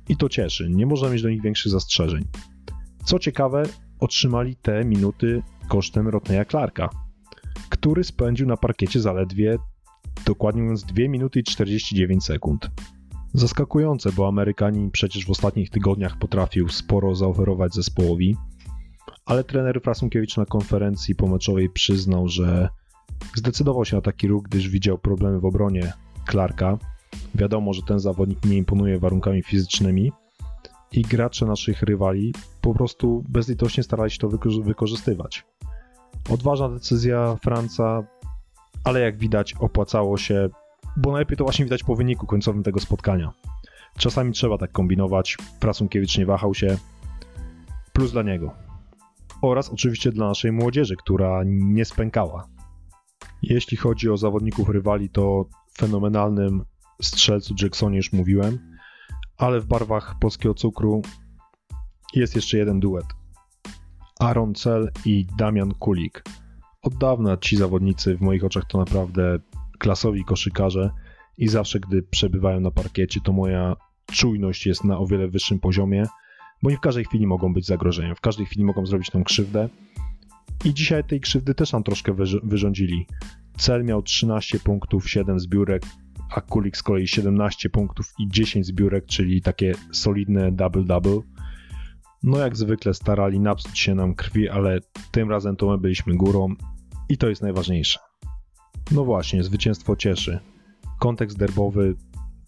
i 0.09 0.17
to 0.17 0.29
cieszy. 0.29 0.69
Nie 0.71 0.87
można 0.87 1.11
mieć 1.11 1.23
do 1.23 1.31
nich 1.31 1.43
większych 1.43 1.73
zastrzeżeń. 1.73 2.25
Co 3.05 3.19
ciekawe, 3.19 3.63
otrzymali 4.01 4.57
te 4.57 4.85
minuty 4.85 5.43
kosztem 5.69 6.09
Rotneya 6.09 6.45
Clarka, 6.51 6.89
który 7.69 8.05
spędził 8.05 8.47
na 8.47 8.57
parkiecie 8.57 9.01
zaledwie, 9.01 9.59
dokładnie 10.27 10.63
mówiąc, 10.63 10.85
2 10.85 11.09
minuty 11.09 11.41
i 11.41 11.43
49 11.43 12.25
sekund. 12.25 12.71
Zaskakujące, 13.35 14.13
bo 14.13 14.29
Amerykanin 14.29 14.91
przecież 14.91 15.27
w 15.27 15.31
ostatnich 15.31 15.71
tygodniach 15.71 16.19
potrafił 16.19 16.69
sporo 16.69 17.15
zaoferować 17.15 17.75
zespołowi, 17.75 18.37
ale 19.27 19.45
trener 19.45 19.81
Frasunkiewicz 19.83 20.37
na 20.37 20.47
konferencji 20.47 21.15
pomeczowej 21.15 21.71
przyznał, 21.71 22.29
że 22.29 22.69
zdecydował 23.35 23.85
się 23.85 23.97
na 23.97 24.03
taki 24.03 24.29
ruch, 24.29 24.43
gdyż 24.43 24.69
widział 24.69 24.99
problemy 24.99 25.41
w 25.41 25.45
obronie 25.45 25.93
Clarka. 26.31 26.79
Wiadomo, 27.35 27.73
że 27.73 27.83
ten 27.83 27.99
zawodnik 27.99 28.45
nie 28.45 28.57
imponuje 28.57 28.99
warunkami 28.99 29.43
fizycznymi 29.43 30.13
i 30.93 31.03
gracze 31.03 31.47
naszych 31.47 31.83
rywali 31.83 32.35
po 32.61 32.75
prostu 32.75 33.25
bezlitośnie 33.29 33.83
starali 33.83 34.11
się 34.11 34.19
to 34.19 34.29
wykorzystywać. 34.63 35.45
Odważna 36.31 36.69
decyzja 36.69 37.37
Franca, 37.43 38.05
ale 38.85 39.01
jak 39.01 39.19
widać 39.19 39.55
opłacało 39.61 40.17
się 40.17 40.49
bo 40.99 41.13
najlepiej 41.13 41.37
to 41.37 41.45
właśnie 41.45 41.65
widać 41.65 41.83
po 41.83 41.97
wyniku 41.97 42.27
końcowym 42.27 42.63
tego 42.63 42.81
spotkania. 42.81 43.33
Czasami 43.99 44.33
trzeba 44.33 44.59
tak 44.59 44.73
kombinować, 44.73 45.37
Prasunkiewicz 45.61 46.19
nie 46.19 46.27
wahał 46.27 46.55
się, 46.55 46.77
plus 47.93 48.13
dla 48.13 48.23
niego. 48.23 48.51
Oraz 49.43 49.69
oczywiście 49.69 50.13
dla 50.13 50.29
naszej 50.29 50.53
młodzieży, 50.53 50.97
która 50.97 51.43
nie 51.47 51.85
spękała. 51.85 52.49
Jeśli 53.43 53.77
chodzi 53.77 54.11
o 54.11 54.17
zawodników 54.17 54.69
rywali, 54.69 55.09
to 55.11 55.45
fenomenalnym 55.79 56.65
strzelcu 57.03 57.55
Jacksonie 57.63 57.97
już 57.97 58.13
mówiłem, 58.13 58.59
ale 59.37 59.61
w 59.61 59.67
barwach 59.67 60.15
polskiego 60.21 60.55
cukru 60.55 61.03
jest 62.15 62.37
jeszcze 62.37 62.59
jeden 62.59 62.81
duet. 62.81 63.07
Aaron 64.21 64.55
Cell 64.55 64.91
i 65.05 65.27
Damian 65.39 65.75
Kulik. 65.75 66.25
Od 66.83 66.95
dawna 66.95 67.37
ci 67.37 67.57
zawodnicy 67.57 68.17
w 68.17 68.21
moich 68.21 68.45
oczach 68.45 68.65
to 68.69 68.79
naprawdę 68.79 69.39
klasowi 69.79 70.25
koszykarze 70.25 70.91
i 71.39 71.49
zawsze, 71.49 71.81
gdy 71.81 72.03
przebywają 72.03 72.61
na 72.61 72.71
parkiecie, 72.71 73.21
to 73.25 73.33
moja 73.33 73.77
czujność 74.13 74.67
jest 74.67 74.85
na 74.85 74.99
o 74.99 75.07
wiele 75.07 75.29
wyższym 75.29 75.61
poziomie, 75.61 76.07
bo 76.63 76.71
nie 76.71 76.77
w 76.77 76.81
każdej 76.81 77.05
chwili 77.05 77.27
mogą 77.27 77.53
być 77.53 77.67
zagrożeniem, 77.67 78.17
w 78.17 78.21
każdej 78.21 78.47
chwili 78.47 78.65
mogą 78.65 78.87
zrobić 78.87 79.13
nam 79.13 79.25
krzywdę. 79.25 79.69
I 80.65 80.75
dzisiaj 80.75 81.05
tej 81.05 81.21
krzywdy 81.21 81.55
też 81.55 81.73
nam 81.73 81.83
troszkę 81.83 82.15
wyrządzili. 82.43 83.07
Cel 83.57 83.85
miał 83.85 84.03
13 84.03 84.59
punktów, 84.59 85.11
7 85.11 85.41
zbiórek, 85.41 85.83
a 86.31 86.41
Kulik 86.41 86.77
z 86.77 86.83
kolei 86.83 87.09
17 87.09 87.71
punktów 87.71 88.15
i 88.19 88.29
10 88.29 88.67
zbiórek, 88.67 89.07
czyli 89.07 89.43
takie 89.43 89.75
solidne 89.93 90.53
double-double. 90.53 91.21
No 92.23 92.39
jak 92.39 92.57
zwykle 92.57 92.95
starali 92.95 93.41
napsuć 93.41 93.79
się 93.79 93.95
nam 93.95 94.15
krwi, 94.15 94.49
ale 94.49 94.79
tym 95.11 95.31
razem 95.31 95.57
to 95.57 95.67
my 95.67 95.79
byliśmy 95.79 96.17
górą 96.17 96.55
i 97.09 97.19
to 97.19 97.29
jest 97.29 97.43
najważniejsze. 97.43 97.99
No 98.91 99.05
właśnie, 99.05 99.45
zwycięstwo 99.45 99.97
cieszy. 99.97 100.41
Kontekst 100.99 101.39
derbowy 101.39 101.95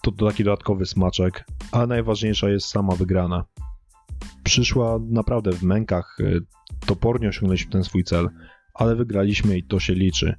to, 0.03 0.13
to 0.13 0.27
taki 0.27 0.45
dodatkowy 0.45 0.87
smaczek, 0.87 1.45
a 1.73 1.87
najważniejsza 1.87 2.51
jest 2.51 2.67
sama 2.67 2.95
wygrana. 2.95 3.45
Przyszła 4.45 4.99
naprawdę 5.09 5.53
w 5.53 5.63
mękach, 5.63 6.17
y, 6.21 6.41
topornie 6.87 7.29
osiągnęliśmy 7.29 7.73
ten 7.73 7.85
swój 7.85 8.05
cel, 8.05 8.29
ale 8.75 8.97
wygraliśmy 8.97 9.59
i 9.59 9.63
to 9.63 9.81
się 9.81 9.95
liczy. 9.95 10.35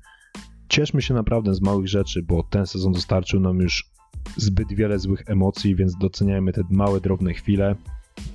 Cieszmy 0.72 1.02
się 1.02 1.14
naprawdę 1.14 1.54
z 1.54 1.62
małych 1.62 1.88
rzeczy, 1.88 2.24
bo 2.24 2.44
ten 2.44 2.66
sezon 2.68 2.92
dostarczył 2.94 3.40
nam 3.40 3.60
już 3.60 3.90
zbyt 4.38 4.74
wiele 4.74 5.00
złych 5.00 5.24
emocji, 5.26 5.76
więc 5.76 5.98
doceniajmy 5.98 6.54
te 6.54 6.62
małe, 6.70 7.02
drobne 7.02 7.34
chwile, 7.34 7.76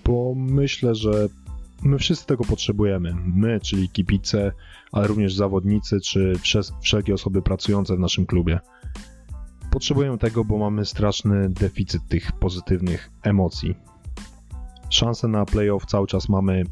bo 0.05 0.35
myślę, 0.37 0.95
że 0.95 1.29
My 1.83 1.99
wszyscy 1.99 2.27
tego 2.27 2.45
potrzebujemy. 2.45 3.15
My, 3.27 3.61
czyli 3.61 3.89
kibice, 3.89 4.53
ale 4.93 5.07
również 5.07 5.35
zawodnicy, 5.35 6.01
czy 6.01 6.33
wszelkie 6.81 7.15
osoby 7.15 7.43
pracujące 7.43 7.97
w 7.97 8.01
naszym 8.01 8.27
klubie. 8.27 8.61
Potrzebujemy 9.71 10.19
tego, 10.19 10.45
bo 10.45 10.59
mamy 10.59 10.85
straszny 10.85 11.49
deficyt 11.49 12.09
tych 12.09 12.33
pozytywnych 12.33 13.11
emocji. 13.23 13.75
Szanse 14.91 15.29
na 15.29 15.45
playoff 15.45 15.87
cały 15.87 16.07
czas 16.07 16.29
mamy 16.29 16.63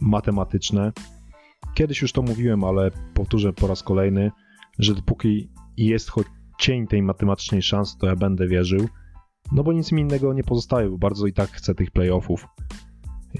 matematyczne. 0.00 0.92
Kiedyś 1.74 2.02
już 2.02 2.12
to 2.12 2.22
mówiłem, 2.22 2.64
ale 2.64 2.90
powtórzę 3.14 3.52
po 3.52 3.66
raz 3.66 3.82
kolejny, 3.82 4.30
że 4.78 4.94
dopóki 4.94 5.50
jest 5.76 6.10
choć 6.10 6.26
cień 6.58 6.86
tej 6.86 7.02
matematycznej 7.02 7.62
szansy, 7.62 7.98
to 7.98 8.06
ja 8.06 8.16
będę 8.16 8.48
wierzył. 8.48 8.88
No 9.52 9.64
bo 9.64 9.72
nic 9.72 9.92
mi 9.92 10.02
innego 10.02 10.32
nie 10.32 10.44
pozostaje, 10.44 10.90
bo 10.90 10.98
bardzo 10.98 11.26
i 11.26 11.32
tak 11.32 11.50
chcę 11.50 11.74
tych 11.74 11.90
playoffów. 11.90 12.46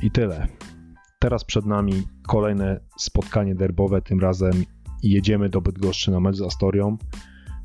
I 0.03 0.11
tyle. 0.11 0.49
Teraz 1.19 1.45
przed 1.45 1.67
nami 1.67 2.03
kolejne 2.29 2.81
spotkanie 2.99 3.55
derbowe, 3.55 4.03
tym 4.03 4.21
razem 4.21 4.65
jedziemy 5.03 5.49
do 5.49 5.61
Bydgoszczy 5.61 6.11
na 6.11 6.21
mecz 6.21 6.37
z 6.37 6.43
Astorią, 6.43 6.99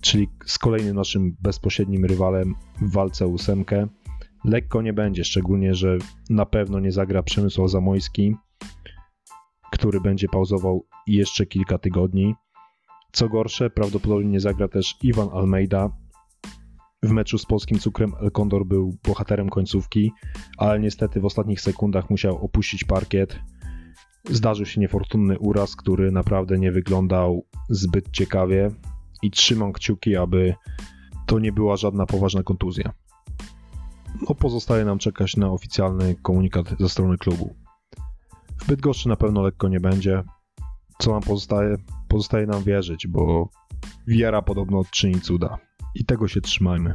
czyli 0.02 0.30
z 0.46 0.58
kolejnym 0.58 0.96
naszym 0.96 1.36
bezpośrednim 1.42 2.06
rywalem 2.06 2.56
w 2.82 2.92
walce 2.92 3.26
o 3.26 3.28
ósemkę. 3.28 3.88
Lekko 4.46 4.82
nie 4.82 4.94
będzie, 4.94 5.24
szczególnie, 5.24 5.74
że 5.74 5.98
na 6.30 6.46
pewno 6.46 6.80
nie 6.80 6.92
zagra 6.92 7.24
Przemysław 7.24 7.70
Zamojski, 7.70 8.36
który 9.72 10.02
będzie 10.02 10.28
pauzował 10.28 10.86
jeszcze 11.08 11.46
kilka 11.46 11.78
tygodni. 11.78 12.36
Co 13.12 13.30
gorsze, 13.30 13.70
prawdopodobnie 13.70 14.30
nie 14.30 14.40
zagra 14.40 14.68
też 14.68 14.96
Iwan 15.02 15.30
Almeida. 15.34 15.90
W 17.04 17.12
meczu 17.12 17.38
z 17.38 17.46
polskim 17.46 17.80
cukrem 17.80 18.14
El 18.22 18.32
Condor 18.32 18.66
był 18.66 18.98
bohaterem 19.04 19.50
końcówki, 19.50 20.12
ale 20.58 20.80
niestety 20.80 21.20
w 21.20 21.26
ostatnich 21.26 21.62
sekundach 21.62 22.10
musiał 22.10 22.46
opuścić 22.46 22.84
parkiet. 22.84 23.40
Zdarzył 24.30 24.66
się 24.66 24.82
niefortunny 24.82 25.40
uraz, 25.40 25.76
który 25.76 26.12
naprawdę 26.12 26.60
nie 26.60 26.72
wyglądał 26.72 27.46
zbyt 27.70 28.12
ciekawie 28.12 28.72
i 29.22 29.32
trzymam 29.32 29.74
kciuki, 29.74 30.16
aby 30.16 30.56
to 31.26 31.40
nie 31.40 31.52
była 31.52 31.78
żadna 31.78 32.06
poważna 32.06 32.44
kontuzja. 32.44 32.94
No, 34.30 34.36
pozostaje 34.36 34.86
nam 34.86 35.00
czekać 35.00 35.38
na 35.38 35.52
oficjalny 35.52 36.16
komunikat 36.16 36.76
ze 36.80 36.90
strony 36.90 37.18
klubu. 37.18 37.56
W 38.58 38.68
Bydgoszczy 38.68 39.10
na 39.10 39.16
pewno 39.16 39.42
lekko 39.42 39.68
nie 39.68 39.80
będzie. 39.80 40.24
Co 41.02 41.12
nam 41.12 41.22
pozostaje? 41.22 41.76
Pozostaje 42.08 42.48
nam 42.48 42.64
wierzyć, 42.64 43.08
bo 43.08 43.50
wiara 44.08 44.42
podobno 44.42 44.82
czyni 44.92 45.22
cuda. 45.22 45.58
I 45.96 46.06
tego 46.06 46.28
się 46.28 46.42
trzymajmy. 46.42 46.94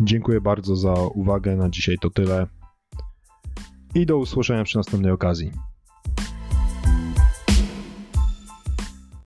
Dziękuję 0.00 0.40
bardzo 0.40 0.76
za 0.76 0.94
uwagę. 0.94 1.56
Na 1.56 1.70
dzisiaj 1.70 1.96
to 2.00 2.10
tyle. 2.10 2.46
I 3.94 4.06
do 4.06 4.18
usłyszenia 4.18 4.64
przy 4.64 4.76
następnej 4.76 5.12
okazji. 5.12 5.52